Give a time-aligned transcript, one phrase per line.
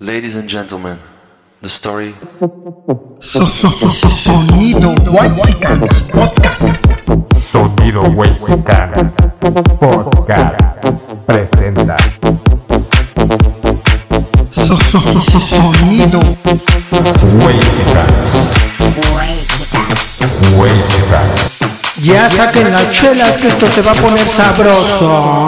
[0.00, 0.98] Ladies and gentlemen,
[1.62, 2.16] the story
[3.20, 6.66] So, so, so, so, sonido Whitesicans Podcast.
[7.38, 9.14] Sonido Huexican
[9.78, 10.80] Podcast
[11.28, 11.94] presenta
[14.50, 16.18] So, so, so, so, sonido
[17.38, 18.50] Huexicans
[20.58, 21.58] Huexicans
[22.02, 25.46] Ya saquen las chelas que esto se va a poner sabroso.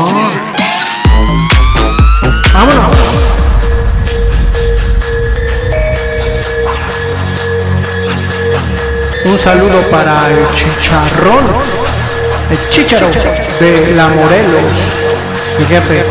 [2.55, 3.26] Vámonos.
[9.29, 11.47] Un saludo para el chicharrón,
[12.51, 13.09] el chicharo
[13.59, 14.73] de la Morelos,
[15.59, 16.05] mi jefe.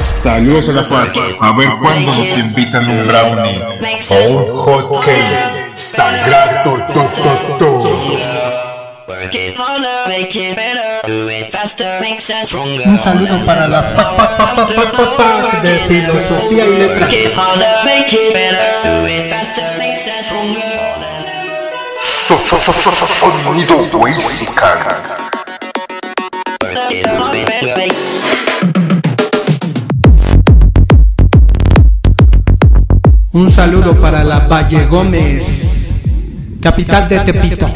[0.00, 1.14] Saludos a la FARC.
[1.40, 3.62] A ver cuándo nos invitan un brownie
[4.08, 5.74] o un hot cake.
[5.74, 7.82] Sagrado to, to, to.
[12.86, 17.10] Un saludo para la fac de filosofía y letras.
[22.24, 23.76] Sonido.
[33.32, 37.68] Un saludo para la Valle Gómez, capital de Tepito.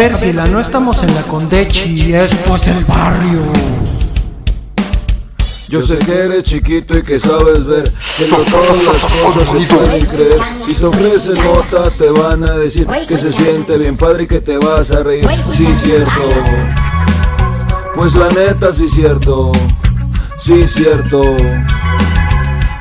[0.00, 3.42] Ver, si la no estamos en la Condechi, esto es el barrio.
[5.68, 9.74] Yo sé que eres chiquito y que sabes ver que no todas las cosas se
[9.74, 10.38] pueden creer.
[10.64, 14.40] Si te ofrecen nota te van a decir que se siente bien padre y que
[14.40, 15.28] te vas a reír.
[15.54, 16.22] Sí, cierto.
[17.94, 19.52] Pues la neta, sí, cierto.
[20.38, 21.22] Sí, cierto.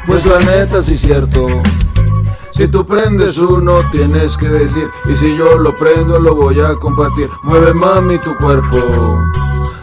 [0.05, 1.47] Pues la neta, sí, cierto.
[2.59, 4.91] Si tú prendes uno, tienes que decir.
[5.05, 7.29] Y si yo lo prendo, lo voy a compartir.
[7.41, 8.77] Mueve mami tu cuerpo.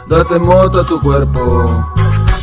[0.06, 1.64] Date mota tu cuerpo.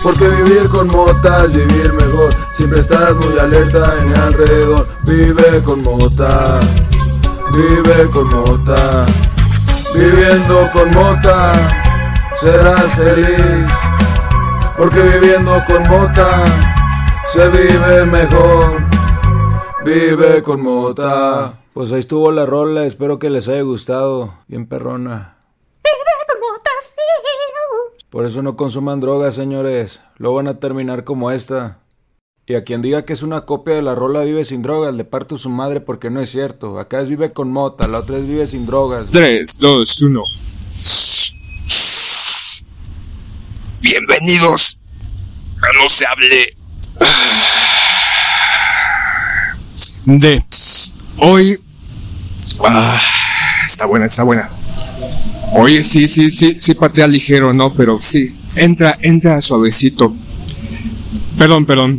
[0.02, 2.34] Porque vivir con mota es vivir mejor.
[2.52, 4.88] Siempre estás muy alerta en el alrededor.
[5.04, 6.60] Vive con mota.
[7.52, 9.06] Vive con mota.
[9.94, 11.52] Viviendo con mota.
[12.42, 13.70] Serás feliz.
[14.76, 16.44] Porque viviendo con mota.
[17.28, 18.93] Se vive mejor.
[19.86, 21.60] Vive con mota.
[21.74, 22.86] Pues ahí estuvo la rola.
[22.86, 24.34] Espero que les haya gustado.
[24.48, 25.38] Bien perrona.
[28.10, 30.02] Por eso no consuman drogas, señores.
[30.18, 31.80] Luego van a terminar como esta.
[32.46, 35.06] Y a quien diga que es una copia de la rola Vive sin drogas, le
[35.06, 36.78] parto su madre porque no es cierto.
[36.78, 39.08] Acá es Vive con mota, la otra es Vive sin drogas.
[39.12, 40.24] 3, 2, 1.
[43.82, 44.78] Bienvenidos
[45.62, 46.56] a No se hable
[50.06, 50.44] de
[51.18, 51.60] hoy.
[52.64, 53.00] Ah,
[53.66, 54.50] está buena, está buena.
[55.54, 57.74] Oye, sí, sí, sí, sí patea ligero, ¿no?
[57.74, 60.14] Pero sí, entra, entra suavecito.
[61.38, 61.98] Perdón, perdón.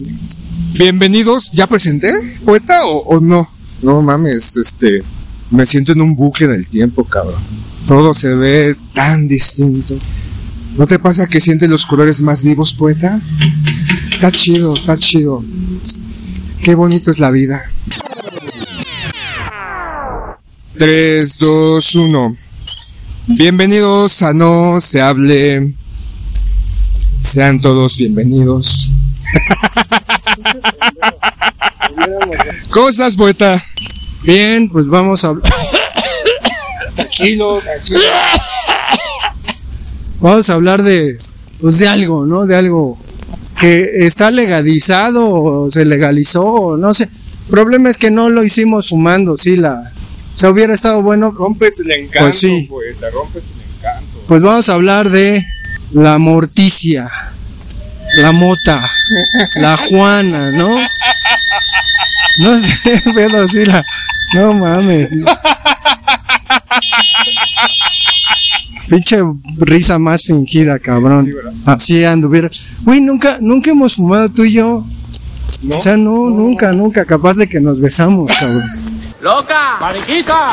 [0.73, 2.13] Bienvenidos, ¿ya presenté,
[2.45, 3.49] poeta, o, o no?
[3.83, 5.03] No mames, este,
[5.51, 7.41] me siento en un bucle del tiempo, cabrón.
[7.87, 9.97] Todo se ve tan distinto.
[10.77, 13.21] ¿No te pasa que sientes los colores más vivos, poeta?
[14.11, 15.45] Está chido, está chido.
[16.63, 17.65] Qué bonito es la vida.
[20.77, 22.37] 3, 2, 1.
[23.29, 25.73] Bienvenidos a No Se Hable.
[27.21, 28.91] Sean todos bienvenidos.
[32.71, 33.63] ¿Cómo estás, poeta?
[34.25, 35.45] Bien, pues vamos a hablar.
[36.97, 38.01] tranquilo, tranquilo.
[40.21, 41.19] Vamos a hablar de,
[41.61, 42.47] pues de algo, ¿no?
[42.47, 42.99] De algo
[43.61, 47.05] que está legalizado o se legalizó, o no sé.
[47.05, 49.94] El problema es que no lo hicimos fumando, sí, la.
[50.35, 51.31] O sea, hubiera estado bueno.
[51.31, 52.67] Rompes el encanto, Pues sí.
[52.69, 54.25] poeta, rompes el encanto.
[54.27, 55.45] Pues vamos a hablar de
[55.93, 57.11] la morticia,
[58.17, 58.91] la mota,
[59.57, 60.77] la juana, ¿no?
[62.41, 63.85] No sé, pero sí la.
[64.35, 65.09] No mames.
[68.89, 69.19] Pinche
[69.57, 71.27] risa más fingida, cabrón.
[71.65, 72.51] Así anduviera.
[72.83, 74.85] Güey, nunca, nunca hemos fumado tú y yo.
[75.71, 77.05] O sea, no, nunca, nunca.
[77.05, 78.63] Capaz de que nos besamos, cabrón.
[79.25, 79.79] ¡Loca!
[79.81, 80.51] ¡Mariquita!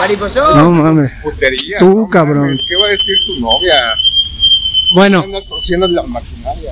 [0.56, 1.12] No mames.
[1.22, 1.78] Putería.
[1.78, 2.46] Tú, no cabrón.
[2.46, 3.76] mames, ¿Qué va a decir tu novia?
[4.96, 5.26] Bueno.
[5.90, 6.72] La maquinaria.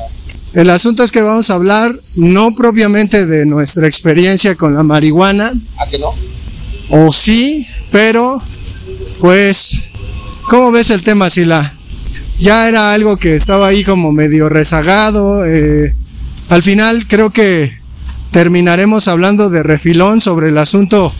[0.53, 5.51] El asunto es que vamos a hablar no propiamente de nuestra experiencia con la marihuana,
[5.77, 6.13] ¿A que no?
[6.89, 8.41] o sí, pero
[9.19, 9.77] pues,
[10.49, 11.73] ¿cómo ves el tema, Sila?
[12.39, 15.45] ya era algo que estaba ahí como medio rezagado.
[15.45, 15.93] eh,
[16.47, 17.77] al final creo que
[18.31, 21.11] terminaremos hablando de refilón sobre el asunto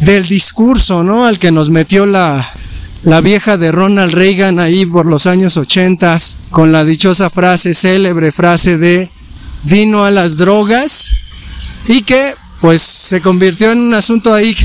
[0.00, 1.24] del discurso, ¿no?
[1.24, 2.52] Al que nos metió la,
[3.02, 8.32] la vieja de Ronald Reagan ahí por los años ochentas, con la dichosa frase, célebre
[8.32, 9.10] frase de
[9.64, 11.12] vino a las drogas,
[11.86, 14.56] y que pues se convirtió en un asunto ahí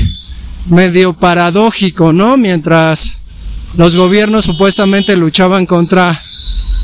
[0.66, 2.36] medio paradójico, ¿no?
[2.36, 3.14] Mientras
[3.76, 6.18] los gobiernos supuestamente luchaban contra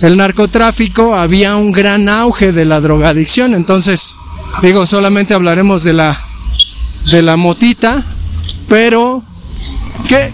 [0.02, 4.14] el narcotráfico, había un gran auge de la drogadicción, entonces
[4.62, 6.20] digo, solamente hablaremos de la
[7.10, 8.04] de la motita,
[8.68, 9.22] pero
[10.08, 10.32] ¿qué,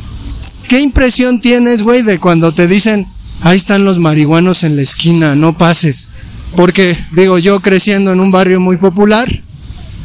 [0.69, 3.07] qué impresión tienes, güey, de cuando te dicen,
[3.43, 6.09] ahí están los marihuanos en la esquina, no pases?
[6.57, 9.43] Porque, digo, yo creciendo en un barrio muy popular,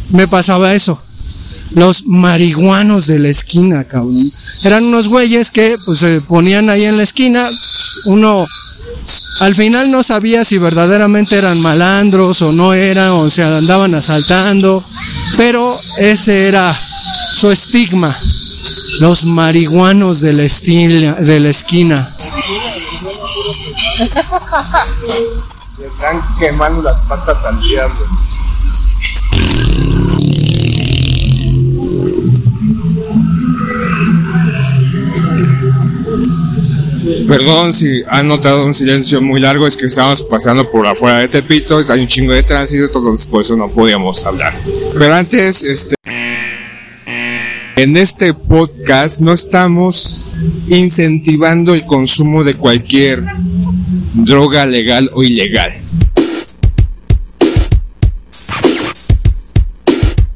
[0.09, 1.01] me pasaba eso.
[1.71, 4.15] Los marihuanos de la esquina, cabrón.
[4.63, 7.45] Eran unos güeyes que pues se ponían ahí en la esquina.
[8.06, 8.45] Uno
[9.41, 14.83] al final no sabía si verdaderamente eran malandros o no eran, o se andaban asaltando.
[15.35, 16.75] Pero ese era
[17.38, 18.18] su estigma.
[19.00, 22.16] Los marihuanos de la, esquina, de la esquina.
[25.80, 28.07] están quemando las patas al diablo.
[37.28, 41.28] Perdón si han notado un silencio muy largo, es que estábamos pasando por afuera de
[41.28, 44.56] Tepito, hay un chingo de tránsito, entonces por eso no podíamos hablar.
[44.98, 45.98] Pero antes, este...
[47.77, 50.35] En este podcast no estamos
[50.68, 53.24] incentivando el consumo de cualquier
[54.15, 55.74] droga legal o ilegal.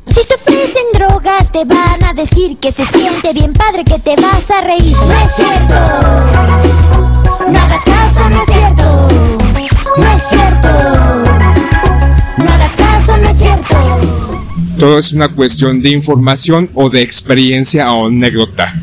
[0.05, 4.15] Si te ofrecen drogas te van a decir que se siente bien padre, que te
[4.21, 4.95] vas a reír.
[5.67, 7.00] No.
[14.81, 18.73] Todo es una cuestión de información o de experiencia o anécdota.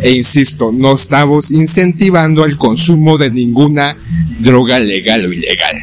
[0.00, 3.96] E insisto, no estamos incentivando el consumo de ninguna
[4.38, 5.78] droga legal o ilegal.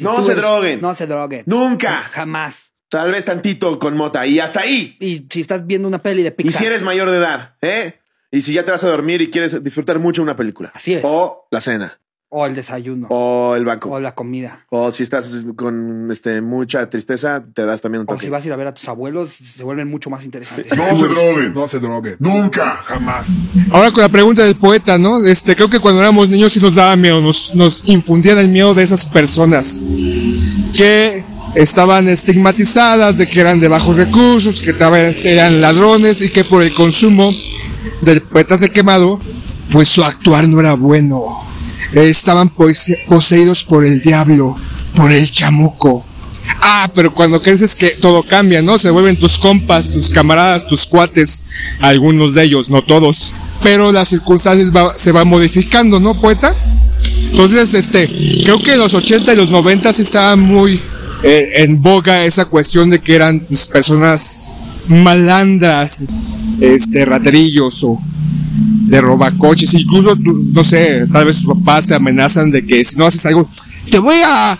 [0.00, 0.80] No se droguen.
[0.80, 1.44] No se droguen.
[1.46, 2.08] Nunca.
[2.10, 2.74] Jamás.
[2.88, 4.26] Tal vez tantito con mota.
[4.26, 4.96] Y hasta ahí.
[4.98, 6.60] Y si estás viendo una peli de Y Pixar.
[6.60, 8.00] si eres mayor de edad, ¿eh?
[8.32, 10.72] Y si ya te vas a dormir y quieres disfrutar mucho una película.
[10.74, 11.02] Así es.
[11.04, 12.00] O la cena.
[12.30, 13.06] O el desayuno.
[13.08, 13.88] O el banco.
[13.90, 14.66] O la comida.
[14.68, 18.26] O si estás con este, mucha tristeza, te das también un O toque.
[18.26, 20.76] si vas a ir a ver a tus abuelos, se vuelven mucho más interesantes.
[20.76, 21.54] No se droguen.
[21.54, 22.16] No se droguen.
[22.18, 23.26] Nunca, jamás.
[23.70, 25.24] Ahora con la pregunta del poeta, ¿no?
[25.24, 28.74] Este, creo que cuando éramos niños sí nos daba miedo, nos, nos infundían el miedo
[28.74, 29.80] de esas personas
[30.76, 36.30] que estaban estigmatizadas, de que eran de bajos recursos, que tal vez eran ladrones y
[36.30, 37.30] que por el consumo
[38.02, 39.18] del poeta de quemado,
[39.72, 41.47] pues su actuar no era bueno.
[41.92, 44.54] Eh, Estaban pose- poseídos por el diablo,
[44.94, 46.04] por el chamuco.
[46.60, 48.78] Ah, pero cuando creces que todo cambia, ¿no?
[48.78, 51.42] Se vuelven tus compas, tus camaradas, tus cuates,
[51.80, 53.34] algunos de ellos, no todos.
[53.62, 56.54] Pero las circunstancias se van modificando, ¿no, poeta?
[57.30, 58.08] Entonces, este,
[58.44, 60.80] creo que en los 80 y los 90 sí estaba muy
[61.22, 64.52] eh, en boga esa cuestión de que eran pues, personas
[64.86, 66.02] malandras,
[66.60, 68.00] este, raterillos o
[68.58, 73.06] de robacoches, incluso, no sé, tal vez tus papás te amenazan de que si no
[73.06, 73.48] haces algo,
[73.90, 74.58] te voy a,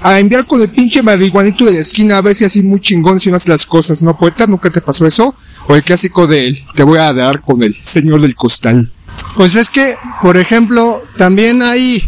[0.00, 3.18] a enviar con el pinche marihuanito de la esquina a ver si así muy chingón
[3.20, 4.46] si no haces las cosas, ¿no, poeta?
[4.46, 5.34] ¿Nunca te pasó eso?
[5.66, 8.90] O el clásico de él, te voy a dar con el señor del costal.
[9.36, 12.02] Pues es que, por ejemplo, también hay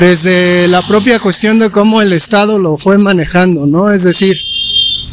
[0.00, 3.90] desde la propia cuestión de cómo el Estado lo fue manejando, ¿no?
[3.90, 4.36] Es decir,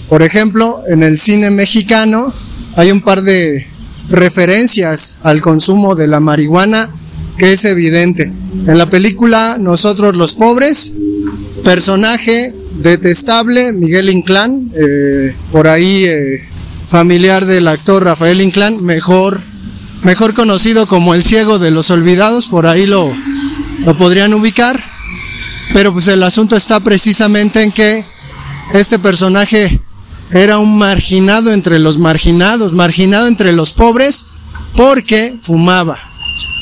[0.10, 2.34] por ejemplo, en el cine mexicano
[2.76, 3.68] hay un par de
[4.10, 6.90] referencias al consumo de la marihuana
[7.38, 8.32] que es evidente.
[8.68, 10.94] En la película Nosotros los Pobres,
[11.64, 16.44] personaje detestable, Miguel Inclán, eh, por ahí eh,
[16.90, 19.40] familiar del actor Rafael Inclán, mejor,
[20.04, 23.12] mejor conocido como el ciego de los olvidados, por ahí lo,
[23.86, 24.84] lo podrían ubicar,
[25.74, 28.06] pero pues el asunto está precisamente en que
[28.74, 29.82] este personaje
[30.34, 34.28] era un marginado entre los marginados, marginado entre los pobres,
[34.76, 36.00] porque fumaba.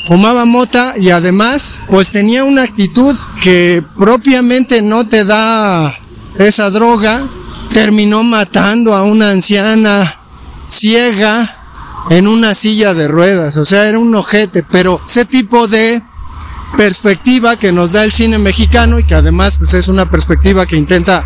[0.06, 5.98] Fumaba mota y además, pues tenía una actitud que propiamente no te da
[6.38, 7.26] esa droga.
[7.72, 10.18] Terminó matando a una anciana
[10.68, 11.58] ciega
[12.10, 13.56] en una silla de ruedas.
[13.56, 16.02] O sea, era un ojete, pero ese tipo de
[16.76, 20.76] perspectiva que nos da el cine mexicano y que además pues es una perspectiva que
[20.76, 21.24] intenta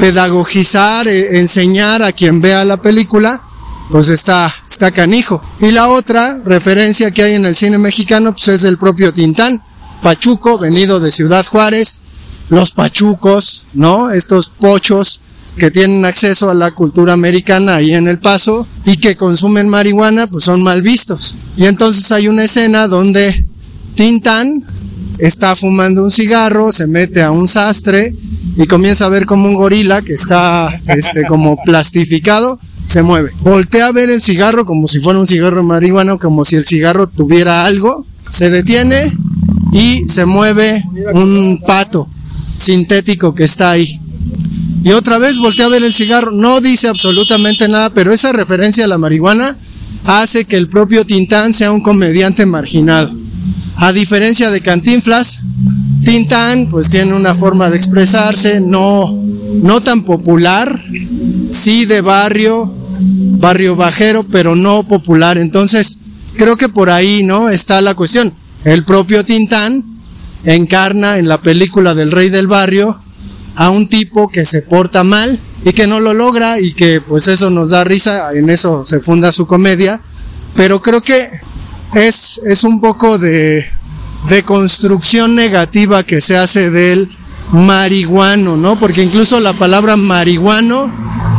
[0.00, 3.42] pedagogizar, eh, enseñar a quien vea la película,
[3.90, 5.42] pues está, está canijo.
[5.60, 9.62] Y la otra referencia que hay en el cine mexicano, pues es del propio Tintán.
[10.02, 12.00] pachuco venido de Ciudad Juárez,
[12.48, 14.10] los pachucos, ¿no?
[14.10, 15.20] Estos pochos
[15.56, 20.26] que tienen acceso a la cultura americana ahí en El Paso y que consumen marihuana,
[20.26, 21.36] pues son mal vistos.
[21.56, 23.46] Y entonces hay una escena donde
[23.94, 24.64] Tintán
[25.18, 28.14] está fumando un cigarro, se mete a un sastre
[28.56, 32.58] y comienza a ver como un gorila que está este como plastificado
[32.90, 33.30] se mueve.
[33.42, 36.64] Voltea a ver el cigarro como si fuera un cigarro de marihuana, como si el
[36.64, 38.04] cigarro tuviera algo.
[38.30, 39.16] Se detiene
[39.72, 42.08] y se mueve un pato
[42.56, 44.00] sintético que está ahí.
[44.82, 46.32] Y otra vez voltea a ver el cigarro.
[46.32, 49.56] No dice absolutamente nada, pero esa referencia a la marihuana
[50.04, 53.12] hace que el propio Tintán sea un comediante marginado.
[53.82, 55.40] A diferencia de Cantinflas,
[56.04, 60.84] Tintán pues tiene una forma de expresarse no, no tan popular,
[61.48, 65.38] sí de barrio, barrio bajero, pero no popular.
[65.38, 65.98] Entonces,
[66.36, 67.48] creo que por ahí, ¿no?
[67.48, 68.34] Está la cuestión.
[68.64, 69.82] El propio Tintán
[70.44, 73.00] encarna en la película del rey del barrio
[73.56, 77.28] a un tipo que se porta mal y que no lo logra y que pues
[77.28, 80.02] eso nos da risa, en eso se funda su comedia,
[80.54, 81.30] pero creo que
[81.94, 83.70] es, es un poco de,
[84.28, 87.10] de construcción negativa que se hace del
[87.52, 88.78] marihuano, ¿no?
[88.78, 90.90] Porque incluso la palabra marihuano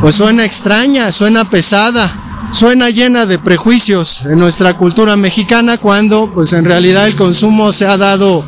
[0.02, 6.54] pues suena extraña, suena pesada, suena llena de prejuicios en nuestra cultura mexicana cuando pues
[6.54, 8.44] en realidad el consumo se ha dado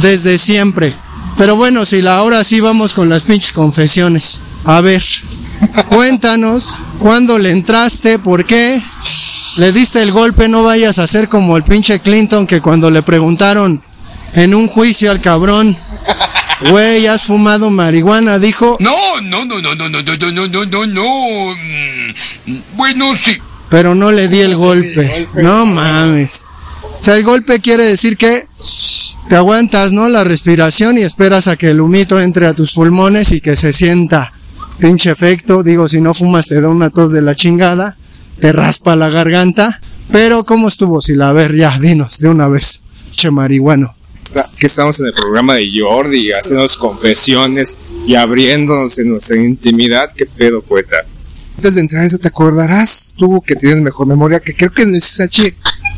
[0.00, 0.94] desde siempre.
[1.36, 4.40] Pero bueno, si la ahora sí vamos con las pinches confesiones.
[4.64, 5.02] A ver,
[5.88, 8.82] cuéntanos cuándo le entraste, por qué
[9.58, 13.02] le diste el golpe, no vayas a ser como el pinche Clinton que cuando le
[13.02, 13.82] preguntaron
[14.34, 15.76] en un juicio al cabrón,
[16.70, 18.38] güey, ¿has fumado marihuana?
[18.38, 21.54] Dijo, No, no, no, no, no, no, no, no, no, no, no, no.
[22.46, 23.38] Mm, Bueno, sí.
[23.68, 25.28] pero no le di el golpe.
[25.34, 26.44] No mames.
[26.82, 28.46] O sea, el golpe quiere decir que
[29.28, 30.08] te aguantas, ¿no?
[30.08, 33.72] La respiración y esperas a que el humito entre a tus pulmones y que se
[33.72, 34.32] sienta
[34.78, 35.62] pinche efecto.
[35.62, 37.96] Digo, si no fumas te da una tos de la chingada,
[38.40, 39.80] te raspa la garganta.
[40.10, 41.00] Pero, ¿cómo estuvo?
[41.00, 42.80] Si la a ver, ya, dinos de una vez.
[43.12, 43.94] Che marihuano.
[44.58, 50.12] Que estamos en el programa de Jordi, haciendo confesiones y abriéndonos en nuestra intimidad.
[50.14, 50.96] ¿Qué pedo, poeta?
[51.56, 54.40] Antes de entrar a eso, ¿te acordarás tú que tienes mejor memoria?
[54.40, 55.02] Que creo que en el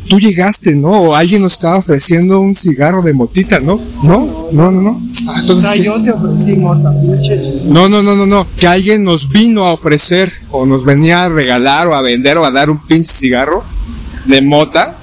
[0.07, 0.91] tú llegaste, ¿no?
[0.91, 3.79] O alguien nos estaba ofreciendo un cigarro de motita, ¿no?
[4.03, 4.49] ¿No?
[4.51, 5.01] No, no, no.
[5.27, 5.83] Ah, entonces, ¿qué?
[5.83, 7.61] te ofrecí mota, pinche.
[7.65, 8.47] No, no, no, no, no.
[8.57, 12.45] Que alguien nos vino a ofrecer o nos venía a regalar o a vender o
[12.45, 13.63] a dar un pinche cigarro
[14.25, 14.97] de mota.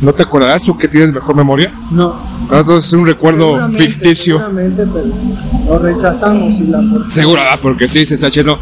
[0.00, 1.72] ¿No te acordarás tú que tienes mejor memoria?
[1.90, 2.16] No.
[2.50, 4.38] Entonces es un recuerdo ficticio.
[4.38, 5.06] Seguramente, pero
[5.68, 8.58] lo rechazamos y la Seguro, ah, porque sí, CSH no.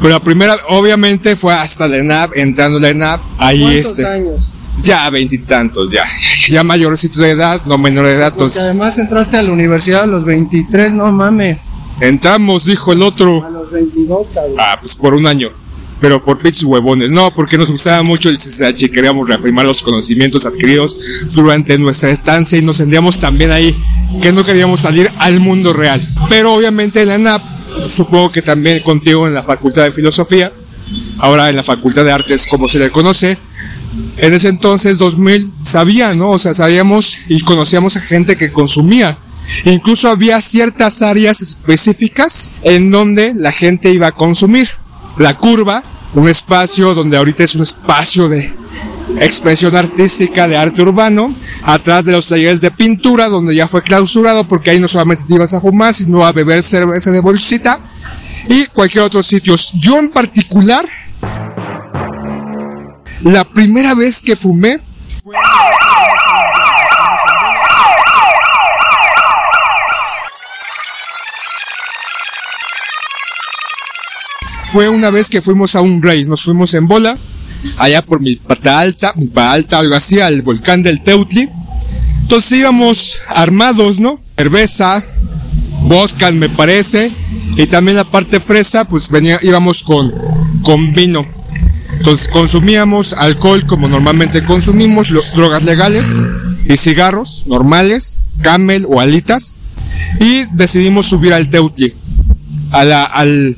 [0.00, 3.20] Pero la primera, obviamente, fue hasta la ENAP, entrando a la ENAP.
[3.38, 4.06] Ahí ¿Cuántos este.
[4.06, 4.51] años?
[4.82, 6.04] Ya veintitantos, ya.
[6.48, 8.30] Ya mayorcito de edad, no menor de edad.
[8.30, 11.72] Porque Entonces, además entraste a la universidad a los 23, no mames.
[12.00, 13.44] entramos, dijo el otro.
[13.44, 14.56] A los 22, cabrón.
[14.58, 15.50] Ah, pues por un año.
[16.00, 17.12] Pero por pinches huevones.
[17.12, 20.98] No, porque nos gustaba mucho el CCH y queríamos reafirmar los conocimientos adquiridos
[21.30, 23.76] durante nuestra estancia y nos sentíamos también ahí
[24.20, 26.04] que no queríamos salir al mundo real.
[26.28, 27.42] Pero obviamente en la NAP,
[27.88, 30.52] supongo que también contigo en la Facultad de Filosofía,
[31.18, 33.38] ahora en la Facultad de Artes como se le conoce,
[34.16, 36.30] en ese entonces, 2000, sabía, ¿no?
[36.30, 39.18] O sea, sabíamos y conocíamos a gente que consumía.
[39.64, 44.68] Incluso había ciertas áreas específicas en donde la gente iba a consumir.
[45.18, 45.82] La curva,
[46.14, 48.54] un espacio donde ahorita es un espacio de
[49.20, 54.44] expresión artística de arte urbano, atrás de los talleres de pintura, donde ya fue clausurado
[54.44, 57.80] porque ahí no solamente te ibas a fumar, sino a beber cerveza de bolsita
[58.48, 59.54] y cualquier otro sitio.
[59.74, 60.84] Yo en particular,
[63.24, 64.80] la primera vez que fumé
[74.64, 77.18] fue una vez que fuimos a un rey, nos fuimos en bola,
[77.78, 81.50] allá por mi pata alta, mi pata alta, algo así, al volcán del Teutli.
[82.22, 84.16] Entonces íbamos armados, ¿no?
[84.36, 85.04] Cerveza,
[85.82, 87.12] vodka, me parece,
[87.56, 90.10] y también la parte fresa, pues venía, íbamos con,
[90.62, 91.41] con vino.
[92.02, 96.20] Entonces consumíamos alcohol como normalmente consumimos, drogas legales
[96.68, 99.62] y cigarros normales, camel o alitas,
[100.18, 101.94] y decidimos subir al Teutli,
[102.72, 103.56] al,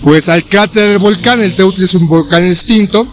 [0.00, 3.04] pues al cráter del volcán, el Teutli es un volcán extinto,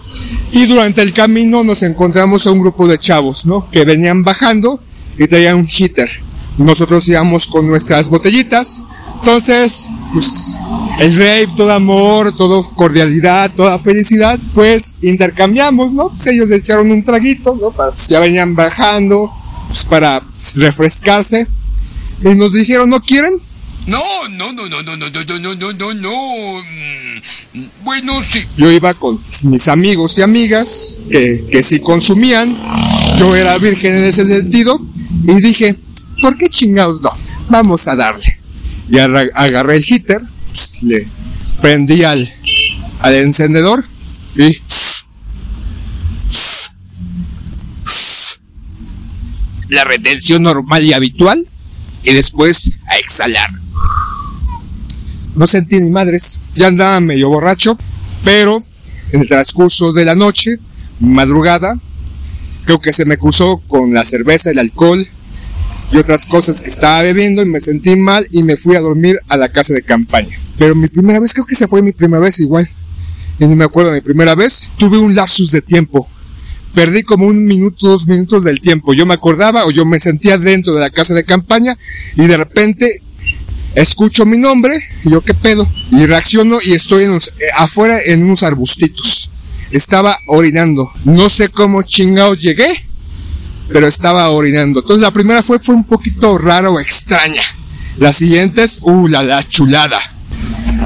[0.51, 3.67] y durante el camino nos encontramos a un grupo de chavos, ¿no?
[3.72, 4.79] Que venían bajando
[5.17, 6.12] y traían un heater.
[6.60, 8.84] Nosotros íbamos con nuestras botellitas,
[9.20, 10.60] entonces, pues,
[11.00, 16.10] el rave, todo amor, todo cordialidad, toda felicidad, pues intercambiamos, ¿no?
[16.10, 17.72] Pues ellos le echaron un traguito, ¿no?
[17.72, 19.32] Para- pues, ya venían bajando,
[19.68, 20.22] pues, para
[20.56, 21.48] refrescarse.
[22.24, 23.34] Y nos dijeron, ¿no quieren?
[23.86, 26.62] No, no, no, no, no, no, no, no, no, no, no, no.
[27.54, 28.44] Mm, Bueno, sí.
[28.58, 32.58] Yo iba con mis amigos y amigas que, que sí consumían.
[33.18, 34.78] Yo era virgen en ese sentido.
[35.26, 35.76] Y dije,
[36.22, 37.12] ¿por qué chingados no?
[37.50, 38.37] Vamos a darle.
[38.89, 41.08] Y agarré el heater, pues, le
[41.62, 42.32] prendí al,
[43.01, 43.86] al encendedor
[44.36, 44.58] y
[49.70, 51.48] la retención normal y habitual
[52.03, 53.50] y después a exhalar.
[55.36, 57.77] No sentí ni madres, ya andaba medio borracho,
[58.24, 58.63] pero
[59.12, 60.58] en el transcurso de la noche,
[61.00, 61.77] madrugada,
[62.65, 65.08] creo que se me cruzó con la cerveza, el alcohol
[65.91, 69.20] y otras cosas que estaba bebiendo y me sentí mal y me fui a dormir
[69.27, 70.38] a la casa de campaña.
[70.58, 72.67] Pero mi primera vez, creo que esa fue mi primera vez igual.
[73.39, 76.08] Y ni me acuerdo mi primera vez, tuve un lapsus de tiempo.
[76.74, 78.94] Perdí como un minuto, dos minutos del tiempo.
[78.94, 81.77] Yo me acordaba o yo me sentía dentro de la casa de campaña
[82.15, 83.01] y de repente
[83.75, 85.67] escucho mi nombre y yo qué pedo.
[85.91, 89.29] Y reacciono y estoy en unos- eh, afuera en unos arbustitos.
[89.72, 90.91] Estaba orinando.
[91.06, 92.87] No sé cómo chingados llegué,
[93.72, 94.80] pero estaba orinando.
[94.80, 97.44] Entonces la primera fue, fue un poquito rara o extraña.
[97.98, 100.00] Las siguientes, uh, la, la chulada.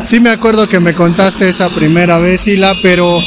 [0.01, 3.19] Sí me acuerdo que me contaste esa primera vez, Sila, pero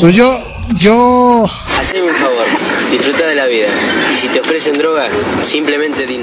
[0.00, 0.44] pues yo,
[0.78, 1.44] yo,
[1.78, 2.46] Haceme un favor,
[2.90, 3.68] disfruta de la vida.
[4.14, 5.08] Y si te ofrecen droga,
[5.42, 6.18] simplemente di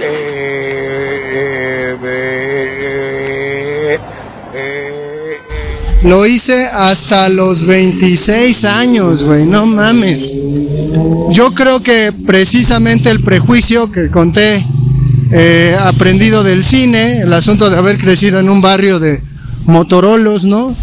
[6.04, 10.42] lo hice hasta los 26 años, güey, no mames.
[11.32, 14.66] Yo creo que precisamente el prejuicio que conté,
[15.32, 19.22] eh, aprendido del cine, el asunto de haber crecido en un barrio de
[19.66, 20.76] Motorolos, ¿no?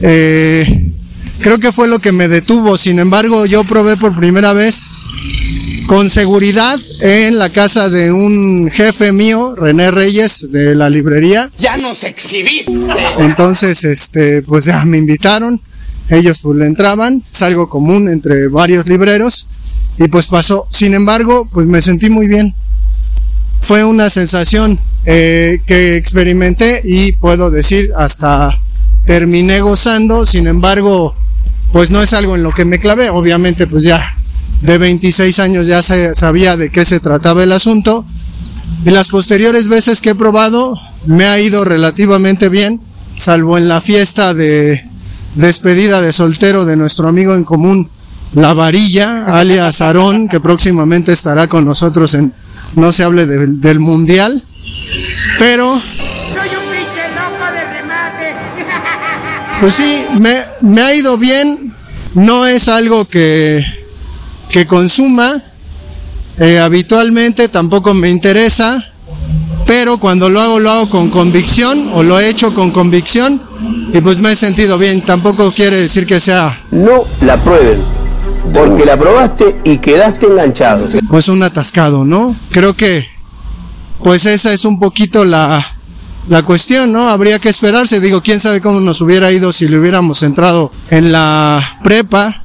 [0.00, 0.92] Eh,
[1.40, 2.78] creo que fue lo que me detuvo.
[2.78, 4.86] Sin embargo, yo probé por primera vez
[5.90, 11.50] con seguridad en la casa de un jefe mío, René Reyes, de la librería.
[11.58, 12.72] ¡Ya nos exhibiste!
[13.18, 15.60] Entonces, este, pues ya me invitaron.
[16.08, 19.48] Ellos pues le entraban, es algo común entre varios libreros
[19.98, 20.68] y pues pasó.
[20.70, 22.54] Sin embargo, pues me sentí muy bien.
[23.60, 28.60] Fue una sensación eh, que experimenté y puedo decir hasta
[29.06, 30.24] terminé gozando.
[30.24, 31.16] Sin embargo,
[31.72, 33.10] pues no es algo en lo que me clavé.
[33.10, 34.19] Obviamente, pues ya
[34.62, 38.04] de 26 años ya se sabía de qué se trataba el asunto.
[38.84, 42.80] Y las posteriores veces que he probado me ha ido relativamente bien,
[43.14, 44.84] salvo en la fiesta de
[45.34, 47.90] despedida de soltero de nuestro amigo en común,
[48.34, 52.32] La Varilla, alias Aarón, que próximamente estará con nosotros en
[52.76, 54.44] No se hable de- del Mundial.
[55.38, 58.34] Pero, ¡Soy un pinche loco de remate!
[59.60, 61.74] pues sí, me, me ha ido bien.
[62.14, 63.64] No es algo que,
[64.50, 65.42] que consuma.
[66.38, 68.86] eh, habitualmente tampoco me interesa.
[69.66, 73.42] Pero cuando lo hago, lo hago con convicción o lo he hecho con convicción
[73.92, 75.02] y pues me he sentido bien.
[75.02, 77.80] Tampoco quiere decir que sea No la prueben,
[78.52, 80.88] porque la probaste y quedaste enganchado.
[81.08, 82.34] pues un atascado, ¿no?
[82.50, 83.06] Creo que
[84.02, 85.76] pues esa es un poquito la,
[86.28, 87.08] la cuestión, ¿no?
[87.08, 91.12] Habría que esperarse, digo, quién sabe cómo nos hubiera ido si le hubiéramos entrado en
[91.12, 92.44] la prepa,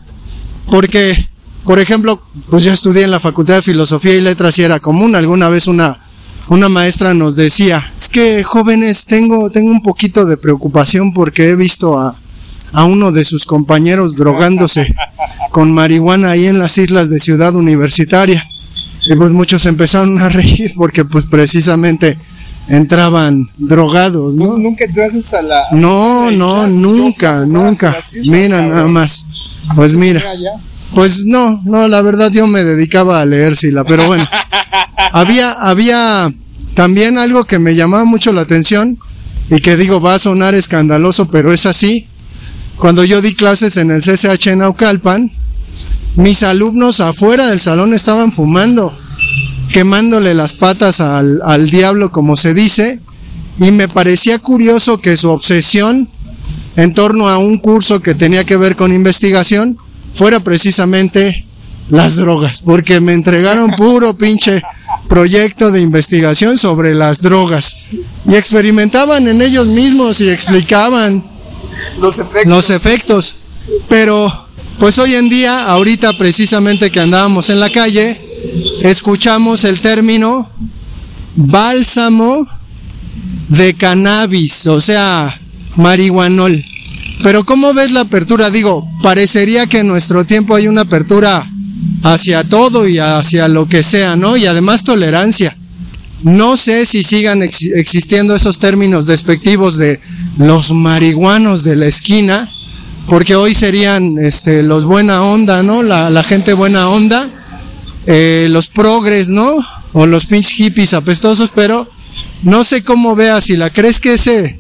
[0.69, 1.29] porque,
[1.65, 5.15] por ejemplo, pues yo estudié en la Facultad de Filosofía y Letras y era común,
[5.15, 5.99] alguna vez una,
[6.47, 11.56] una maestra nos decía, es que jóvenes, tengo, tengo un poquito de preocupación porque he
[11.56, 12.15] visto a,
[12.71, 14.93] a uno de sus compañeros drogándose
[15.51, 18.47] con marihuana ahí en las islas de Ciudad Universitaria.
[19.08, 22.17] Y pues muchos empezaron a reír porque pues precisamente
[22.67, 24.58] entraban drogados, ¿no?
[24.58, 25.63] Nunca entraste a la.
[25.71, 27.97] No, no, nunca, nunca.
[28.28, 29.25] Mira nada más.
[29.75, 30.21] Pues mira.
[30.95, 34.25] Pues no, no, la verdad yo me dedicaba a leer Sila, pero bueno.
[35.12, 36.34] Había, había
[36.73, 38.97] también algo que me llamaba mucho la atención
[39.49, 42.08] y que digo va a sonar escandaloso, pero es así.
[42.77, 45.31] Cuando yo di clases en el CCH en Naucalpan,
[46.17, 48.97] mis alumnos afuera del salón estaban fumando,
[49.71, 52.99] quemándole las patas al, al diablo, como se dice,
[53.60, 56.10] y me parecía curioso que su obsesión
[56.75, 59.77] en torno a un curso que tenía que ver con investigación
[60.15, 61.45] fuera precisamente
[61.89, 64.62] las drogas, porque me entregaron puro pinche
[65.08, 67.78] proyecto de investigación sobre las drogas
[68.28, 71.23] y experimentaban en ellos mismos y explicaban
[71.99, 72.45] Los efectos.
[72.47, 73.38] los efectos.
[73.88, 74.47] Pero,
[74.80, 78.19] pues hoy en día, ahorita precisamente que andábamos en la calle,
[78.82, 80.49] escuchamos el término
[81.36, 82.47] bálsamo
[83.49, 85.39] de cannabis, o sea,
[85.75, 86.63] marihuanol.
[87.25, 88.51] Pero ¿cómo ves la apertura?
[88.51, 91.49] Digo, parecería que en nuestro tiempo hay una apertura
[92.03, 94.38] hacia todo y hacia lo que sea, ¿no?
[94.38, 95.57] Y además tolerancia.
[96.21, 100.01] No sé si sigan ex existiendo esos términos despectivos de
[100.38, 102.51] los marihuanos de la esquina,
[103.09, 105.81] porque hoy serían este, los buena onda, ¿no?
[105.81, 107.27] La, la gente buena onda,
[108.05, 109.65] eh, los progres, ¿no?
[109.93, 111.89] O los pinch hippies apestosos, pero
[112.43, 114.59] no sé cómo veas, si la crees que ese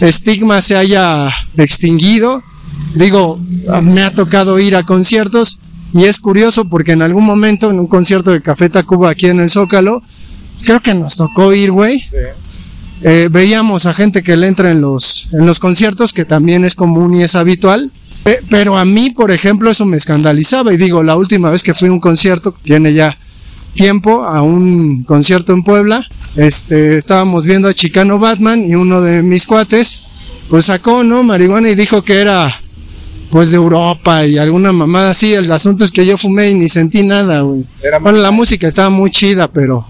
[0.00, 2.42] estigma se haya extinguido.
[2.94, 3.38] Digo,
[3.82, 5.58] me ha tocado ir a conciertos
[5.92, 9.40] y es curioso porque en algún momento en un concierto de Café Tacuba aquí en
[9.40, 10.02] el Zócalo,
[10.64, 12.04] creo que nos tocó ir, güey.
[13.02, 16.74] Eh, veíamos a gente que le entra en los, en los conciertos, que también es
[16.74, 17.90] común y es habitual.
[18.24, 20.72] Pe- pero a mí, por ejemplo, eso me escandalizaba.
[20.74, 23.16] Y digo, la última vez que fui a un concierto, tiene ya
[23.74, 29.22] tiempo, a un concierto en Puebla, este, estábamos viendo a Chicano Batman y uno de
[29.22, 30.00] mis cuates,
[30.48, 31.22] pues sacó, ¿no?
[31.22, 32.60] Marihuana y dijo que era,
[33.30, 35.32] pues de Europa y alguna mamada así.
[35.32, 37.64] El asunto es que yo fumé y ni sentí nada, güey.
[38.00, 39.86] Bueno, la música estaba muy chida, pero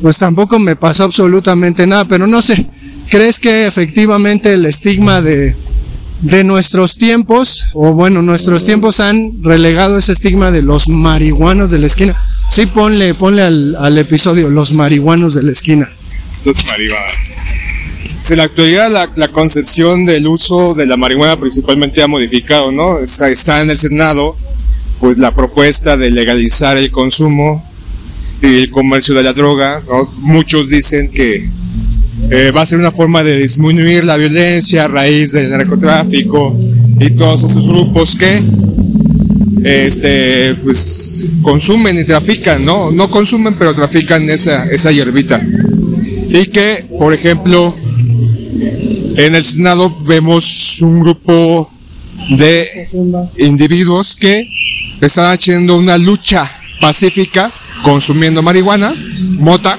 [0.00, 2.66] pues tampoco me pasó absolutamente nada, pero no sé,
[3.08, 5.54] ¿crees que efectivamente el estigma de,
[6.22, 11.78] de nuestros tiempos, o bueno, nuestros tiempos han relegado ese estigma de los marihuanos de
[11.78, 12.16] la esquina?
[12.48, 15.90] Sí, ponle, ponle al, al episodio, los marihuanos de la esquina.
[16.44, 17.32] Los marihuanos.
[18.30, 22.98] En la actualidad la, concepción del uso de la marihuana principalmente ha modificado, ¿no?
[22.98, 24.36] Está, está en el Senado,
[25.00, 27.68] pues la propuesta de legalizar el consumo
[28.40, 29.82] y el comercio de la droga.
[30.18, 31.50] Muchos dicen que
[32.30, 36.58] eh, va a ser una forma de disminuir la violencia a raíz del narcotráfico
[36.98, 38.42] y todos esos grupos que
[39.64, 42.90] este pues consumen y trafican, ¿no?
[42.90, 45.40] No consumen pero trafican esa, esa hierbita.
[46.28, 47.74] Y que, por ejemplo,
[49.16, 51.70] en el Senado vemos un grupo
[52.30, 52.88] de
[53.38, 54.48] individuos que
[55.00, 58.94] están haciendo una lucha pacífica consumiendo marihuana,
[59.38, 59.78] mota,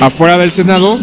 [0.00, 0.98] afuera del Senado,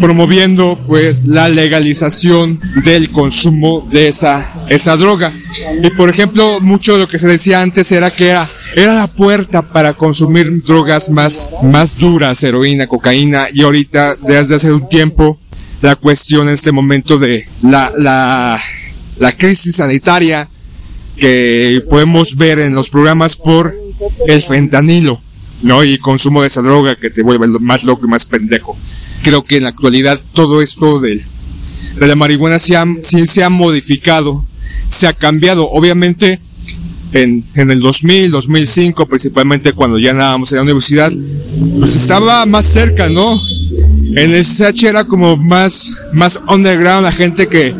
[0.00, 5.32] promoviendo pues la legalización del consumo de esa, esa droga.
[5.82, 9.06] Y por ejemplo, mucho de lo que se decía antes era que era, era la
[9.06, 15.38] puerta para consumir drogas más, más duras, heroína, cocaína, y ahorita, desde hace un tiempo,
[15.82, 18.60] la cuestión en este momento de la, la,
[19.18, 20.48] la crisis sanitaria
[21.16, 23.74] que podemos ver en los programas por
[24.26, 25.20] el fentanilo,
[25.62, 25.84] ¿no?
[25.84, 28.76] Y consumo de esa droga que te vuelve más loco y más pendejo.
[29.22, 31.24] Creo que en la actualidad todo esto de
[31.98, 34.44] la marihuana se ha, sí se ha modificado,
[34.88, 35.68] se ha cambiado.
[35.70, 36.40] Obviamente,
[37.12, 41.12] en, en el 2000, 2005, principalmente cuando ya andábamos en la universidad,
[41.78, 43.40] pues estaba más cerca, ¿no?
[43.78, 47.74] En el SH era como más, más underground, la gente que,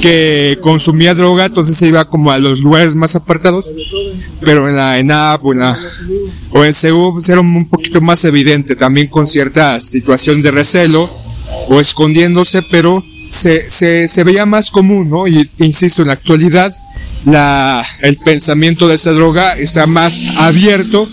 [0.00, 3.74] que consumía droga, entonces se iba como a los lugares más apartados,
[4.40, 5.78] pero en la ENAP o en la,
[6.50, 11.10] o en CEU pues era un poquito más evidente, también con cierta situación de recelo
[11.68, 15.26] o escondiéndose, pero se, se, se veía más común, ¿no?
[15.26, 16.72] Y insisto, en la actualidad,
[17.24, 21.08] la, el pensamiento de esa droga está más abierto,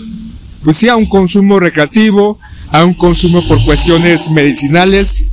[0.62, 2.38] pues sí, a un consumo recreativo,
[2.72, 5.24] a un consumo por cuestiones medicinales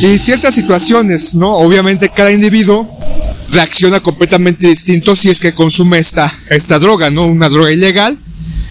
[0.00, 1.56] y ciertas situaciones, ¿no?
[1.56, 2.88] Obviamente cada individuo
[3.50, 7.26] reacciona completamente distinto si es que consume esta, esta droga, ¿no?
[7.26, 8.18] Una droga ilegal,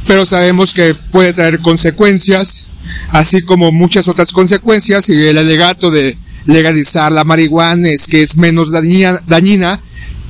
[0.06, 2.68] pero sabemos que puede traer consecuencias,
[3.12, 8.36] así como muchas otras consecuencias, y el alegato de legalizar la marihuana es que es
[8.36, 9.80] menos dañina, dañina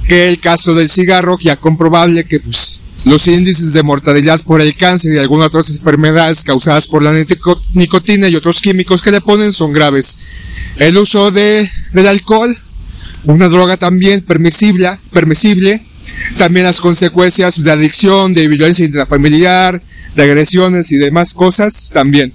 [0.08, 4.76] que el caso del cigarro, ya comprobable que pues, los índices de mortalidad por el
[4.76, 9.22] cáncer y algunas otras enfermedades causadas por la nico- nicotina y otros químicos que le
[9.22, 10.20] ponen son graves.
[10.78, 12.58] El uso de, del alcohol,
[13.26, 15.86] una droga también permisible, permisible,
[16.38, 19.82] también las consecuencias de adicción, de violencia intrafamiliar,
[20.16, 22.32] de agresiones y demás cosas también.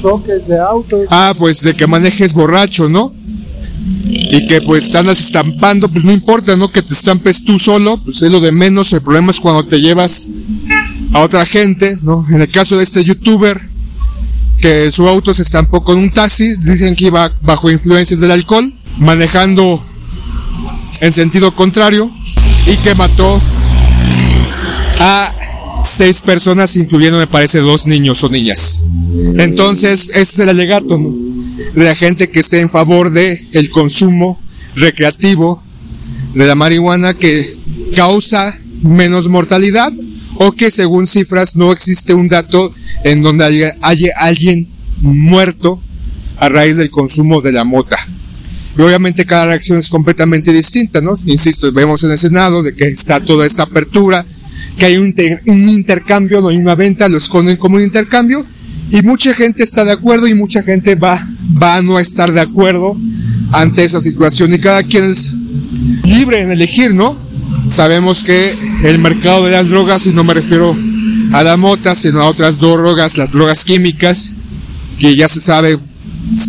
[0.00, 1.06] Choques de autos.
[1.10, 3.14] Ah, pues de que manejes borracho, ¿no?
[4.08, 6.70] Y que pues te andas estampando, pues no importa, ¿no?
[6.70, 8.92] Que te estampes tú solo, pues es lo de menos.
[8.92, 10.28] El problema es cuando te llevas
[11.12, 12.26] a otra gente, ¿no?
[12.28, 13.60] En el caso de este youtuber,
[14.60, 18.72] que su auto se estampó con un taxi, dicen que iba bajo influencias del alcohol,
[18.98, 19.84] manejando
[21.00, 22.10] en sentido contrario,
[22.66, 23.40] y que mató
[24.98, 25.32] a
[25.84, 28.82] seis personas, incluyendo me parece dos niños o niñas.
[29.38, 31.14] Entonces, ese es el alegato, ¿no?
[31.74, 34.40] De la gente que esté en favor de el consumo
[34.74, 35.62] recreativo
[36.34, 37.56] de la marihuana que
[37.94, 39.92] causa menos mortalidad
[40.34, 44.68] o que según cifras no existe un dato en donde haya, alguien
[45.00, 45.80] muerto
[46.38, 47.96] a raíz del consumo de la mota.
[48.76, 51.18] Y obviamente cada reacción es completamente distinta, ¿no?
[51.24, 54.26] Insisto, vemos en el Senado de que está toda esta apertura,
[54.76, 55.14] que hay un,
[55.46, 58.44] un intercambio, no hay una venta, lo esconden como un intercambio
[58.90, 61.26] y mucha gente está de acuerdo y mucha gente va,
[61.60, 62.96] va a no estar de acuerdo
[63.52, 65.32] ante esa situación y cada quien es
[66.04, 67.16] libre en elegir, ¿no?
[67.66, 70.76] Sabemos que el mercado de las drogas, y no me refiero
[71.32, 74.34] a la mota, sino a otras drogas, las drogas químicas,
[74.98, 75.78] que ya se sabe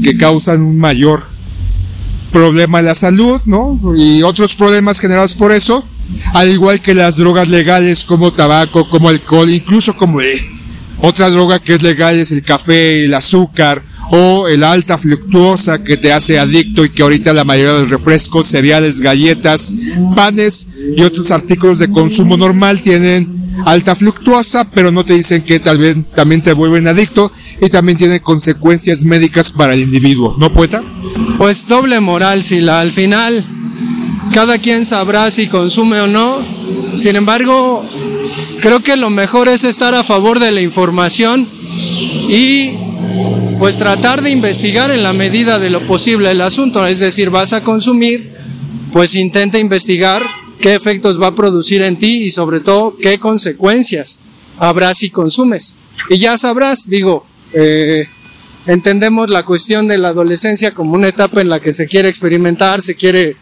[0.04, 1.26] que causan un mayor
[2.32, 3.80] problema en la salud, ¿no?
[3.98, 5.86] Y otros problemas generados por eso,
[6.34, 10.46] al igual que las drogas legales como tabaco, como alcohol, incluso como eh,
[11.02, 15.98] otra droga que es legal es el café, el azúcar o el alta fluctuosa que
[15.98, 19.74] te hace adicto y que ahorita la mayoría de los refrescos, cereales, galletas,
[20.16, 25.60] panes y otros artículos de consumo normal tienen alta fluctuosa, pero no te dicen que
[25.60, 27.32] tal vez también te vuelven adicto
[27.62, 30.84] y también tiene consecuencias médicas para el individuo, ¿no poeta?
[31.38, 32.80] Pues doble moral, Sila.
[32.80, 33.44] Al final,
[34.34, 36.38] cada quien sabrá si consume o no.
[36.96, 37.86] Sin embargo,
[38.62, 41.48] creo que lo mejor es estar a favor de la información
[42.30, 42.72] y
[43.60, 46.86] pues tratar de investigar en la medida de lo posible el asunto.
[46.86, 48.34] Es decir, vas a consumir,
[48.92, 50.24] pues intenta investigar
[50.60, 54.20] qué efectos va a producir en ti y sobre todo qué consecuencias
[54.58, 55.76] habrá si consumes.
[56.10, 58.08] Y ya sabrás, digo, eh,
[58.66, 62.82] entendemos la cuestión de la adolescencia como una etapa en la que se quiere experimentar,
[62.82, 63.36] se quiere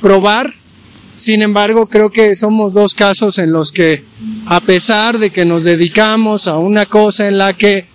[0.00, 0.54] probar.
[1.14, 4.04] Sin embargo, creo que somos dos casos en los que,
[4.46, 7.86] a pesar de que nos dedicamos a una cosa en la que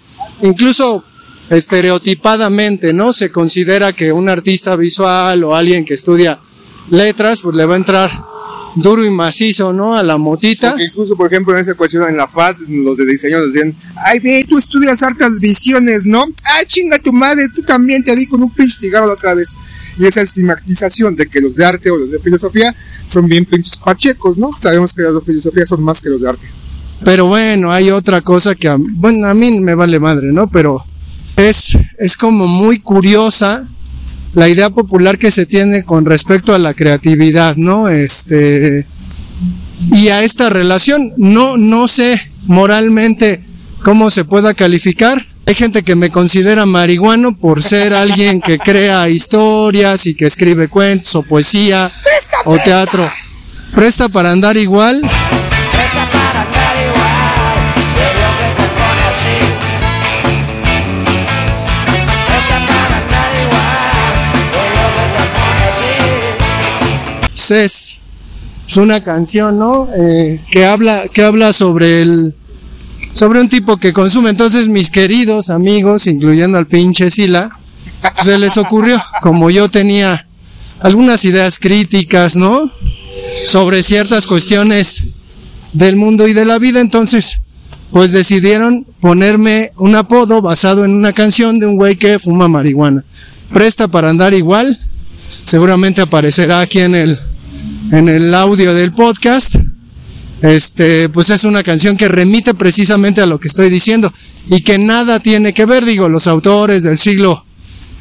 [0.41, 1.03] incluso
[1.49, 3.13] estereotipadamente, ¿no?
[3.13, 6.39] Se considera que un artista visual o alguien que estudia
[6.89, 8.11] letras, pues le va a entrar
[8.75, 9.95] duro y macizo, ¿no?
[9.95, 10.75] A la motita.
[10.79, 14.19] Incluso, por ejemplo, en esa cuestión en la FAD, los de diseño nos decían, ay,
[14.19, 16.25] ve, tú estudias hartas visiones, ¿no?
[16.43, 19.57] Ay, chinga tu madre, tú también te vi con un pinche cigarro otra vez.
[19.97, 23.77] Y esa estigmatización de que los de arte o los de filosofía son bien pinches
[23.77, 24.51] pachecos, ¿no?
[24.59, 26.47] Sabemos que los de filosofía son más que los de arte.
[27.03, 30.47] Pero bueno, hay otra cosa que, bueno, a mí me vale madre, ¿no?
[30.49, 30.83] Pero
[31.35, 33.67] es, es como muy curiosa
[34.33, 37.89] la idea popular que se tiene con respecto a la creatividad, ¿no?
[37.89, 38.85] Este,
[39.91, 43.43] y a esta relación, no, no sé moralmente
[43.83, 45.27] cómo se pueda calificar.
[45.47, 50.67] Hay gente que me considera marihuano por ser alguien que crea historias y que escribe
[50.67, 51.89] cuentos o poesía
[52.43, 53.09] o teatro.
[53.73, 54.99] Presta para andar igual.
[54.99, 59.37] Presta para andar igual, que te pone así.
[62.27, 64.35] Presta para andar igual,
[64.91, 65.63] que te pone
[67.29, 67.53] así.
[67.53, 68.01] es,
[68.67, 69.87] es una canción, ¿no?
[69.97, 72.35] Eh, que habla, que habla sobre el,
[73.17, 74.29] sobre un tipo que consume.
[74.29, 77.49] Entonces, mis queridos amigos, incluyendo al pinche Sila,
[78.23, 80.27] se les ocurrió, como yo tenía
[80.79, 82.71] algunas ideas críticas, ¿no?
[83.43, 85.03] Sobre ciertas cuestiones
[85.73, 87.41] del mundo y de la vida, entonces,
[87.91, 93.03] pues decidieron ponerme un apodo basado en una canción de un güey que fuma marihuana.
[93.51, 94.79] Presta para andar igual,
[95.41, 97.19] seguramente aparecerá aquí en el,
[97.91, 99.55] en el audio del podcast.
[100.41, 104.13] Este, pues es una canción que remite precisamente a lo que estoy diciendo
[104.49, 107.43] y que nada tiene que ver, digo, los autores del siglo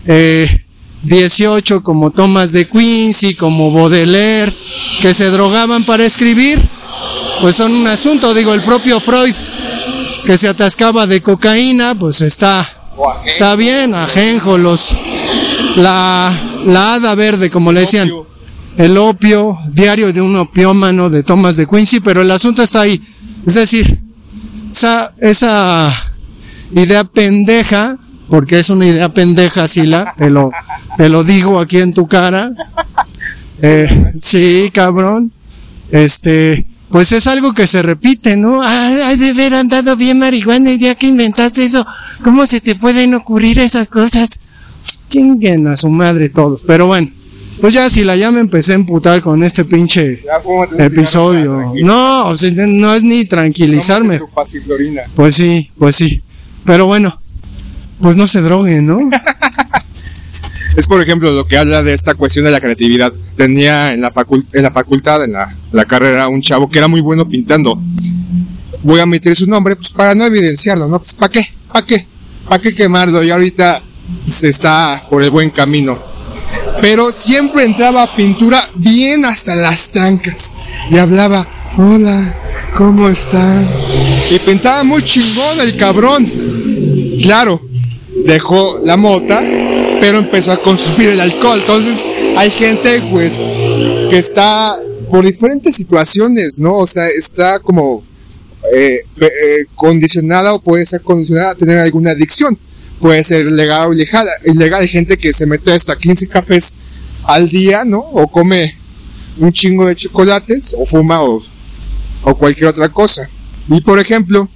[0.06, 0.64] eh,
[1.02, 4.52] 18 como Thomas de Quincy, como Baudelaire,
[5.00, 6.60] que se drogaban para escribir,
[7.40, 9.34] pues son un asunto, digo, el propio Freud,
[10.26, 12.90] que se atascaba de cocaína, pues está,
[13.24, 14.94] está bien, ajenjo, los,
[15.76, 16.32] la,
[16.66, 18.10] la hada verde, como le decían,
[18.76, 23.00] el opio, diario de un opiómano de Thomas de Quincy, pero el asunto está ahí,
[23.46, 24.00] es decir,
[24.70, 25.92] esa, esa
[26.74, 27.96] idea pendeja,
[28.28, 30.50] porque es una idea pendeja, Sila, te lo,
[30.96, 32.52] te lo digo aquí en tu cara.
[33.62, 35.32] Eh, sí, cabrón.
[35.90, 38.62] Este, pues es algo que se repite, ¿no?
[38.62, 41.86] Ay, ay, de haber andado bien marihuana el día que inventaste eso.
[42.22, 44.40] ¿Cómo se te pueden ocurrir esas cosas?
[45.08, 46.64] Chinguen a su madre todos.
[46.64, 47.10] Pero bueno,
[47.60, 50.22] pues ya si la ya me empecé a emputar con este pinche
[50.78, 51.72] episodio.
[51.82, 54.20] No, o sea, no es ni tranquilizarme.
[55.14, 56.22] Pues sí, pues sí.
[56.64, 57.20] Pero bueno,
[58.00, 58.98] pues no se droguen, ¿no?
[60.76, 63.10] Es por ejemplo lo que habla de esta cuestión de la creatividad.
[63.34, 64.12] Tenía en la,
[64.52, 67.80] en la facultad, en la, la carrera, un chavo que era muy bueno pintando.
[68.82, 70.98] Voy a omitir su nombre pues para no evidenciarlo, ¿no?
[70.98, 71.46] Pues ¿para qué?
[71.72, 72.06] ¿Para qué?
[72.46, 73.24] ¿Para qué quemarlo?
[73.24, 73.80] Y ahorita
[74.28, 75.98] se está por el buen camino.
[76.88, 80.54] Pero siempre entraba a pintura bien hasta las trancas.
[80.88, 82.36] Y hablaba, hola,
[82.76, 83.68] ¿cómo están?
[84.30, 86.30] Y pintaba muy chingón el cabrón.
[87.20, 87.60] Claro,
[88.24, 89.42] dejó la mota,
[89.98, 91.58] pero empezó a consumir el alcohol.
[91.58, 94.78] Entonces hay gente pues que está
[95.10, 96.78] por diferentes situaciones, ¿no?
[96.78, 98.04] O sea, está como
[98.72, 102.56] eh, eh, condicionada o puede ser condicionada a tener alguna adicción.
[103.00, 104.26] Puede ser legal o ilegal.
[104.44, 104.82] ilegal.
[104.82, 106.76] Hay gente que se mete hasta 15 cafés
[107.24, 107.98] al día, ¿no?
[107.98, 108.76] O come
[109.38, 111.42] un chingo de chocolates, o fuma, o,
[112.22, 113.28] o cualquier otra cosa.
[113.68, 114.48] Y por ejemplo,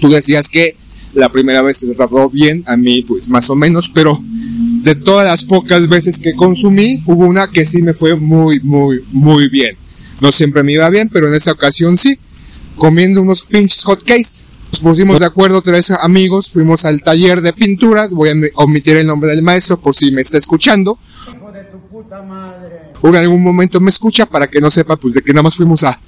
[0.00, 0.76] tú decías que
[1.14, 4.20] la primera vez se trató bien, a mí pues más o menos, pero
[4.82, 9.04] de todas las pocas veces que consumí, hubo una que sí me fue muy, muy,
[9.12, 9.76] muy bien.
[10.20, 12.18] No siempre me iba bien, pero en esa ocasión sí,
[12.76, 14.44] comiendo unos pinches hotcakes.
[14.72, 19.06] Nos pusimos de acuerdo tres amigos, fuimos al taller de pintura, voy a omitir el
[19.06, 20.98] nombre del maestro por si me está escuchando.
[23.02, 25.56] O en algún momento me escucha para que no sepa pues de que nada más
[25.56, 26.00] fuimos a,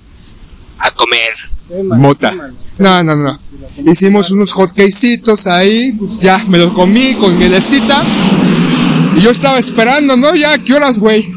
[0.78, 1.34] a comer
[1.82, 2.34] mota.
[2.78, 3.38] No, no, no.
[3.84, 8.02] Hicimos unos hotcakecitos ahí, pues ya me los comí con mielecita.
[9.16, 10.34] Y yo estaba esperando, ¿no?
[10.34, 11.28] Ya, ¿qué horas, güey?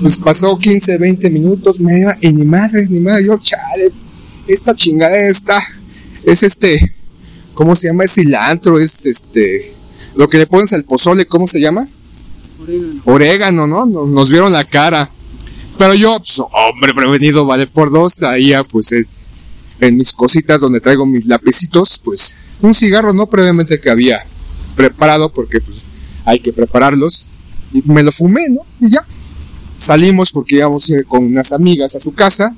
[0.00, 3.26] Pues pasó 15, 20 minutos, me iba, y ni madres, ni madre.
[3.26, 3.92] Yo, chale,
[4.48, 5.62] esta chingadera está,
[6.24, 6.94] es este,
[7.54, 8.04] ¿cómo se llama?
[8.04, 9.74] Es cilantro, es este,
[10.14, 11.88] lo que le pones al pozole, ¿cómo se llama?
[13.04, 13.86] Orégano, ¿no?
[13.86, 15.10] Nos, nos vieron la cara.
[15.78, 18.22] Pero yo, pues, hombre prevenido, vale por dos.
[18.22, 19.06] Ahí ya, pues, en,
[19.80, 23.26] en mis cositas donde traigo mis lapicitos, pues, un cigarro, ¿no?
[23.26, 24.24] Previamente que había
[24.76, 25.84] preparado, porque, pues,
[26.24, 27.26] hay que prepararlos.
[27.72, 28.60] Y me lo fumé, ¿no?
[28.80, 29.04] Y ya.
[29.76, 32.54] Salimos porque íbamos ir con unas amigas a su casa.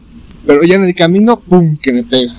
[0.47, 1.77] Pero ya en el camino, ¡pum!
[1.79, 2.35] que me pega.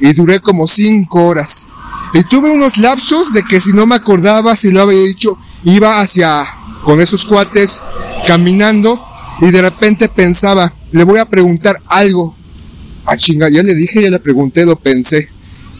[0.00, 1.66] Y duré como cinco horas.
[2.14, 6.00] Y tuve unos lapsos de que si no me acordaba, si lo había dicho, iba
[6.00, 6.46] hacia,
[6.84, 7.82] con esos cuates,
[8.26, 9.00] caminando.
[9.40, 12.34] Y de repente pensaba, le voy a preguntar algo.
[13.04, 15.28] Ah, chinga, ya le dije, ya le pregunté, lo pensé.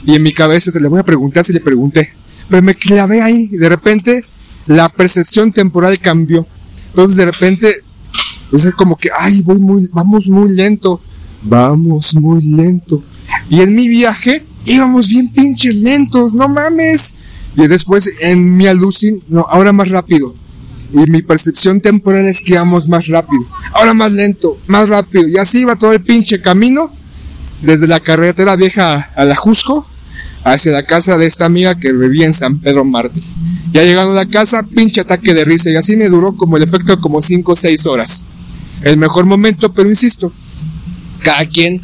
[0.04, 2.12] Y en mi cabeza te le voy a preguntar si le pregunté.
[2.48, 3.48] Pero me clavé ahí.
[3.48, 4.24] De repente,
[4.66, 6.46] la percepción temporal cambió.
[6.90, 7.74] Entonces, de repente,
[8.52, 11.00] es como que, ay, voy muy, vamos muy lento.
[11.42, 13.02] Vamos muy lento.
[13.48, 17.14] Y en mi viaje, íbamos bien pinches lentos, no mames.
[17.56, 20.34] Y después, en mi alucin, no, ahora más rápido.
[20.92, 23.44] Y mi percepción temporal es que íbamos más rápido.
[23.72, 25.28] Ahora más lento, más rápido.
[25.28, 26.90] Y así iba todo el pinche camino.
[27.60, 29.86] Desde la carretera vieja a la Jusco.
[30.44, 33.20] Hacia la casa de esta amiga que vivía en San Pedro Marte.
[33.72, 35.68] Ya llegando a la casa, pinche ataque de risa.
[35.68, 38.24] Y así me duró como el efecto como 5 o 6 horas.
[38.82, 40.32] El mejor momento, pero insisto.
[41.22, 41.82] Cada quien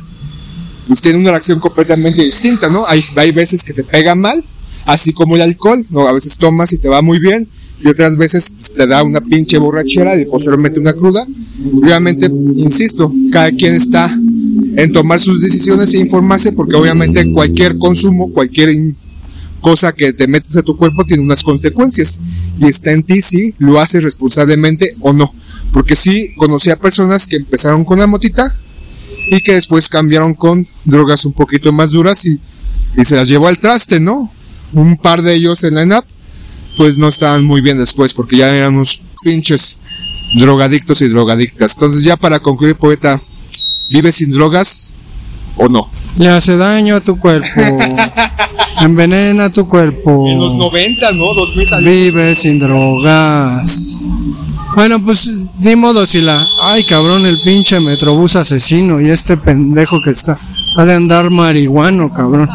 [0.87, 2.87] pues, tiene una reacción completamente distinta, ¿no?
[2.87, 4.45] Hay, hay veces que te pega mal.
[4.87, 6.07] Así como el alcohol, ¿no?
[6.07, 7.49] A veces tomas y te va muy bien
[7.85, 11.27] y otras veces pues, te da una pinche borrachera y posteriormente una cruda.
[11.75, 14.19] Obviamente, insisto, cada quien está
[14.77, 18.95] en tomar sus decisiones e informarse porque obviamente cualquier consumo, cualquier
[19.61, 22.21] cosa que te metes a tu cuerpo tiene unas consecuencias
[22.59, 25.35] y está en ti si lo haces responsablemente o no.
[25.73, 28.57] Porque sí conocí a personas que empezaron con la motita
[29.31, 32.41] y que después cambiaron con drogas un poquito más duras y,
[32.97, 34.31] y se las llevó al traste, ¿no?
[34.73, 36.05] Un par de ellos en la ENAP
[36.77, 39.79] pues no estaban muy bien después porque ya eran unos pinches
[40.37, 41.75] drogadictos y drogadictas.
[41.75, 43.21] Entonces ya para concluir, poeta,
[43.91, 44.93] ¿vives sin drogas
[45.57, 45.89] o no?
[46.19, 47.61] Le hace daño a tu cuerpo.
[48.81, 50.27] envenena tu cuerpo.
[50.29, 51.35] En los 90, ¿no?
[51.35, 51.91] 2000 salió.
[51.91, 54.01] Vive sin drogas.
[54.75, 56.45] Bueno, pues ni modo si la.
[56.63, 60.39] Ay, cabrón, el pinche metrobús asesino y este pendejo que está.
[60.77, 62.49] Ha de andar marihuano, cabrón.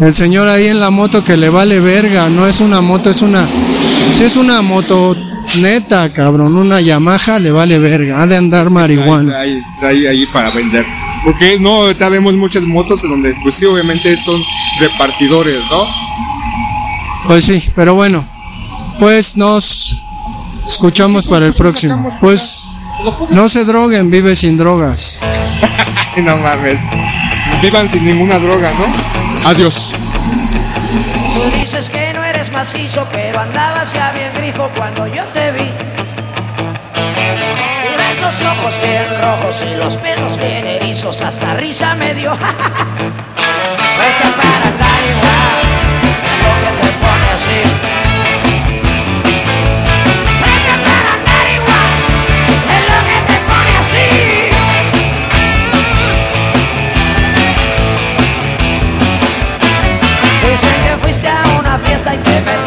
[0.00, 2.28] El señor ahí en la moto que le vale verga.
[2.28, 3.46] No es una moto, es una.
[4.14, 5.14] Si es una moto
[5.60, 6.56] neta, cabrón.
[6.56, 8.22] Una Yamaha le vale verga.
[8.22, 9.40] Ha de andar marihuana.
[9.40, 10.86] Ahí, ahí, ahí para vender.
[11.22, 14.42] Porque no, ahorita vemos muchas motos en donde, pues sí, obviamente son
[14.80, 15.86] repartidores, ¿no?
[17.26, 18.26] Pues sí, pero bueno.
[18.98, 20.00] Pues nos
[20.66, 22.16] escuchamos para el próximo.
[22.20, 22.62] Pues
[23.32, 25.20] no se droguen, vive sin drogas.
[26.16, 26.78] no mames.
[27.64, 28.84] Vivan sin ninguna droga, ¿no?
[29.48, 29.94] Adiós.
[29.94, 35.72] Tú dices que no eres macizo, pero andabas ya bien grifo cuando yo te vi.
[37.88, 42.32] Tienes los ojos bien rojos y los pelos bien erizos, hasta risa me dio.
[42.36, 42.50] Para
[44.68, 45.62] andar igual,
[46.44, 47.62] lo que te pone así.
[62.42, 62.63] Fiesta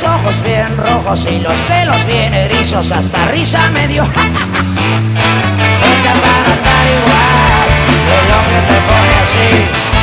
[0.00, 4.02] los ojos bien rojos y los pelos bien erizos, hasta risa me dio.
[5.94, 7.68] Esa para andar igual,
[8.04, 9.95] de lo que te pone así.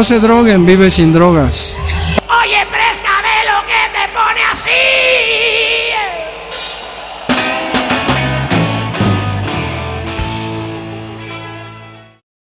[0.00, 1.76] No se droguen, vive sin drogas.